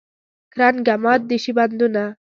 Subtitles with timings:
[0.53, 2.03] کرنګه مات دې شي بندونه.